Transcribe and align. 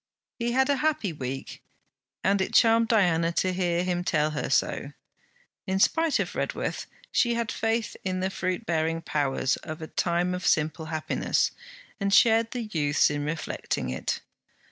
He 0.39 0.53
had 0.53 0.67
a 0.67 0.77
happy 0.77 1.13
week, 1.13 1.61
and 2.23 2.41
it 2.41 2.55
charmed 2.55 2.87
Diana 2.87 3.31
to 3.33 3.53
hear 3.53 3.83
him 3.83 4.03
tell 4.03 4.31
her 4.31 4.49
so. 4.49 4.93
In 5.67 5.77
spite 5.77 6.17
of 6.17 6.33
Redworth, 6.33 6.87
she 7.11 7.35
had 7.35 7.51
faith 7.51 7.95
in 8.03 8.19
the 8.19 8.31
fruit 8.31 8.65
bearing 8.65 9.03
powers 9.03 9.57
of 9.57 9.79
a 9.79 9.85
time 9.85 10.33
of 10.33 10.47
simple 10.47 10.85
happiness, 10.85 11.51
and 11.99 12.11
shared 12.11 12.49
the 12.49 12.63
youth's 12.63 13.11
in 13.11 13.25
reflecting 13.25 13.91
it. 13.91 14.21